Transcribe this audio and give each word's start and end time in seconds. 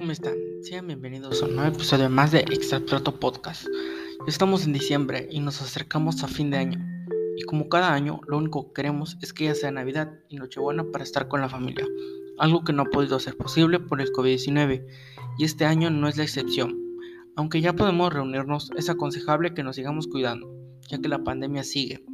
¿cómo 0.00 0.12
están? 0.12 0.32
Sean 0.62 0.86
bienvenidos 0.86 1.42
a 1.42 1.46
un 1.46 1.56
nuevo 1.56 1.74
episodio 1.74 2.08
más 2.08 2.32
de 2.32 2.42
Podcast. 3.20 3.66
Estamos 4.26 4.64
en 4.64 4.72
diciembre 4.72 5.28
y 5.30 5.40
nos 5.40 5.60
acercamos 5.60 6.24
a 6.24 6.28
fin 6.28 6.48
de 6.48 6.56
año. 6.56 6.78
Y 7.36 7.42
como 7.42 7.68
cada 7.68 7.92
año, 7.92 8.22
lo 8.26 8.38
único 8.38 8.68
que 8.68 8.72
queremos 8.76 9.18
es 9.20 9.34
que 9.34 9.44
ya 9.44 9.54
sea 9.54 9.70
Navidad 9.70 10.18
y 10.30 10.36
Nochebuena 10.36 10.84
para 10.90 11.04
estar 11.04 11.28
con 11.28 11.42
la 11.42 11.50
familia. 11.50 11.86
Algo 12.38 12.64
que 12.64 12.72
no 12.72 12.84
ha 12.84 12.84
podido 12.86 13.20
ser 13.20 13.36
posible 13.36 13.78
por 13.78 14.00
el 14.00 14.10
COVID-19. 14.10 14.86
Y 15.36 15.44
este 15.44 15.66
año 15.66 15.90
no 15.90 16.08
es 16.08 16.16
la 16.16 16.22
excepción. 16.22 16.78
Aunque 17.36 17.60
ya 17.60 17.74
podemos 17.74 18.10
reunirnos, 18.10 18.70
es 18.78 18.88
aconsejable 18.88 19.52
que 19.52 19.62
nos 19.62 19.76
sigamos 19.76 20.06
cuidando, 20.06 20.50
ya 20.88 20.98
que 20.98 21.08
la 21.08 21.24
pandemia 21.24 21.62
sigue. 21.62 22.06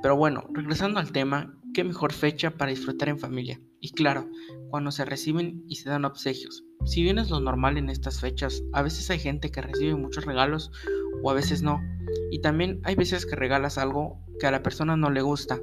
Pero 0.00 0.16
bueno, 0.16 0.44
regresando 0.54 0.98
al 0.98 1.12
tema, 1.12 1.54
qué 1.74 1.84
mejor 1.84 2.14
fecha 2.14 2.52
para 2.52 2.70
disfrutar 2.70 3.10
en 3.10 3.18
familia. 3.18 3.60
Y 3.78 3.90
claro, 3.90 4.30
cuando 4.70 4.90
se 4.90 5.04
reciben 5.04 5.64
y 5.68 5.76
se 5.76 5.90
dan 5.90 6.06
obsequios. 6.06 6.64
Si 6.84 7.02
bien 7.02 7.18
es 7.18 7.30
lo 7.30 7.40
normal 7.40 7.76
en 7.76 7.90
estas 7.90 8.20
fechas, 8.20 8.62
a 8.72 8.82
veces 8.82 9.10
hay 9.10 9.18
gente 9.18 9.50
que 9.50 9.62
recibe 9.62 9.94
muchos 9.94 10.24
regalos 10.24 10.72
o 11.22 11.30
a 11.30 11.34
veces 11.34 11.62
no. 11.62 11.80
Y 12.30 12.40
también 12.40 12.80
hay 12.84 12.94
veces 12.94 13.26
que 13.26 13.36
regalas 13.36 13.78
algo 13.78 14.18
que 14.38 14.46
a 14.46 14.50
la 14.50 14.62
persona 14.62 14.96
no 14.96 15.10
le 15.10 15.22
gusta 15.22 15.60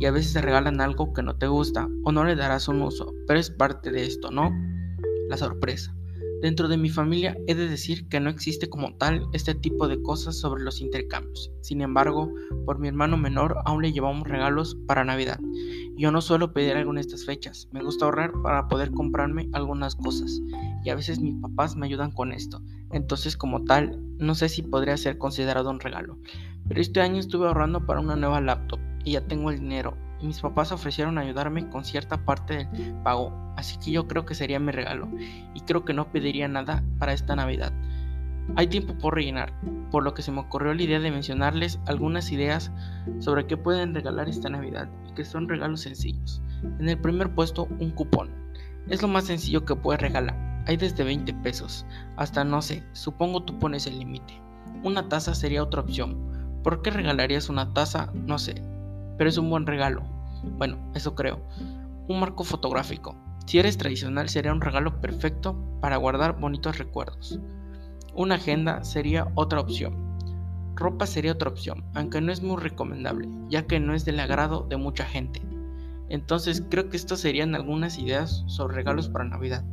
y 0.00 0.06
a 0.06 0.10
veces 0.10 0.32
te 0.32 0.42
regalan 0.42 0.80
algo 0.80 1.12
que 1.12 1.22
no 1.22 1.36
te 1.36 1.46
gusta 1.46 1.88
o 2.04 2.12
no 2.12 2.24
le 2.24 2.34
darás 2.34 2.68
un 2.68 2.82
uso, 2.82 3.14
pero 3.26 3.38
es 3.38 3.50
parte 3.50 3.90
de 3.90 4.04
esto, 4.04 4.30
¿no? 4.30 4.50
La 5.28 5.36
sorpresa. 5.36 5.94
Dentro 6.40 6.68
de 6.68 6.76
mi 6.76 6.88
familia 6.88 7.36
he 7.48 7.56
de 7.56 7.68
decir 7.68 8.08
que 8.08 8.20
no 8.20 8.30
existe 8.30 8.68
como 8.68 8.94
tal 8.94 9.26
este 9.32 9.56
tipo 9.56 9.88
de 9.88 10.00
cosas 10.00 10.38
sobre 10.38 10.62
los 10.62 10.80
intercambios. 10.80 11.50
Sin 11.62 11.80
embargo, 11.80 12.32
por 12.64 12.78
mi 12.78 12.86
hermano 12.86 13.16
menor 13.16 13.56
aún 13.64 13.82
le 13.82 13.92
llevamos 13.92 14.28
regalos 14.28 14.76
para 14.86 15.04
Navidad. 15.04 15.40
Yo 15.96 16.12
no 16.12 16.20
suelo 16.20 16.52
pedir 16.52 16.76
algo 16.76 16.92
en 16.92 16.98
estas 16.98 17.24
fechas, 17.24 17.68
me 17.72 17.82
gusta 17.82 18.04
ahorrar 18.04 18.32
para 18.42 18.68
poder 18.68 18.92
comprarme 18.92 19.48
algunas 19.52 19.96
cosas 19.96 20.40
y 20.84 20.90
a 20.90 20.94
veces 20.94 21.18
mis 21.18 21.34
papás 21.42 21.74
me 21.74 21.86
ayudan 21.86 22.12
con 22.12 22.32
esto. 22.32 22.62
Entonces 22.92 23.36
como 23.36 23.64
tal, 23.64 24.00
no 24.18 24.36
sé 24.36 24.48
si 24.48 24.62
podría 24.62 24.96
ser 24.96 25.18
considerado 25.18 25.70
un 25.70 25.80
regalo. 25.80 26.18
Pero 26.68 26.80
este 26.80 27.00
año 27.00 27.18
estuve 27.18 27.48
ahorrando 27.48 27.84
para 27.84 28.00
una 28.00 28.14
nueva 28.14 28.40
laptop 28.40 28.78
y 29.04 29.12
ya 29.12 29.26
tengo 29.26 29.50
el 29.50 29.58
dinero 29.58 29.96
mis 30.26 30.40
papás 30.40 30.72
ofrecieron 30.72 31.18
ayudarme 31.18 31.68
con 31.68 31.84
cierta 31.84 32.16
parte 32.24 32.66
del 32.72 32.94
pago, 33.02 33.32
así 33.56 33.78
que 33.78 33.92
yo 33.92 34.08
creo 34.08 34.24
que 34.24 34.34
sería 34.34 34.58
mi 34.58 34.72
regalo 34.72 35.08
y 35.54 35.60
creo 35.60 35.84
que 35.84 35.94
no 35.94 36.10
pediría 36.10 36.48
nada 36.48 36.82
para 36.98 37.12
esta 37.12 37.36
Navidad. 37.36 37.72
Hay 38.56 38.66
tiempo 38.66 38.94
por 38.94 39.14
rellenar, 39.14 39.52
por 39.90 40.02
lo 40.02 40.14
que 40.14 40.22
se 40.22 40.32
me 40.32 40.40
ocurrió 40.40 40.72
la 40.72 40.82
idea 40.82 41.00
de 41.00 41.10
mencionarles 41.10 41.78
algunas 41.86 42.32
ideas 42.32 42.72
sobre 43.18 43.46
qué 43.46 43.56
pueden 43.56 43.94
regalar 43.94 44.28
esta 44.28 44.48
Navidad 44.48 44.88
y 45.08 45.12
que 45.12 45.24
son 45.24 45.48
regalos 45.48 45.82
sencillos. 45.82 46.42
En 46.78 46.88
el 46.88 46.98
primer 46.98 47.34
puesto, 47.34 47.68
un 47.78 47.90
cupón. 47.90 48.30
Es 48.88 49.02
lo 49.02 49.08
más 49.08 49.24
sencillo 49.24 49.64
que 49.64 49.76
puedes 49.76 50.00
regalar. 50.00 50.34
Hay 50.66 50.76
desde 50.76 51.04
20 51.04 51.32
pesos 51.34 51.86
hasta 52.16 52.44
no 52.44 52.62
sé, 52.62 52.82
supongo 52.92 53.42
tú 53.42 53.58
pones 53.58 53.86
el 53.86 53.98
límite. 53.98 54.40
Una 54.82 55.08
taza 55.08 55.34
sería 55.34 55.62
otra 55.62 55.82
opción. 55.82 56.16
¿Por 56.62 56.82
qué 56.82 56.90
regalarías 56.90 57.48
una 57.48 57.72
taza? 57.72 58.12
No 58.14 58.38
sé, 58.38 58.62
pero 59.18 59.28
es 59.28 59.36
un 59.36 59.50
buen 59.50 59.66
regalo. 59.66 60.02
Bueno, 60.56 60.78
eso 60.94 61.14
creo. 61.14 61.42
Un 62.08 62.20
marco 62.20 62.44
fotográfico. 62.44 63.16
Si 63.46 63.58
eres 63.58 63.76
tradicional 63.76 64.28
sería 64.28 64.52
un 64.52 64.60
regalo 64.60 65.00
perfecto 65.00 65.56
para 65.80 65.96
guardar 65.96 66.38
bonitos 66.38 66.78
recuerdos. 66.78 67.40
Una 68.14 68.36
agenda 68.36 68.84
sería 68.84 69.28
otra 69.34 69.60
opción. 69.60 70.08
Ropa 70.74 71.06
sería 71.06 71.32
otra 71.32 71.50
opción, 71.50 71.84
aunque 71.94 72.20
no 72.20 72.32
es 72.32 72.42
muy 72.42 72.56
recomendable, 72.56 73.28
ya 73.48 73.66
que 73.66 73.80
no 73.80 73.94
es 73.94 74.04
del 74.04 74.20
agrado 74.20 74.66
de 74.68 74.76
mucha 74.76 75.04
gente. 75.04 75.42
Entonces 76.08 76.62
creo 76.70 76.88
que 76.88 76.96
estas 76.96 77.20
serían 77.20 77.54
algunas 77.54 77.98
ideas 77.98 78.44
sobre 78.46 78.76
regalos 78.76 79.08
para 79.08 79.24
Navidad. 79.24 79.64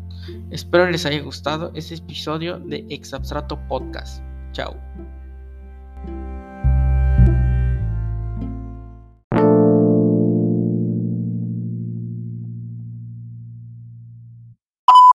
Espero 0.50 0.90
les 0.90 1.06
haya 1.06 1.22
gustado 1.22 1.72
este 1.76 1.96
episodio 1.96 2.60
de 2.60 2.86
Exabstrato 2.90 3.60
Podcast. 3.68 4.24
Chao. 4.52 4.76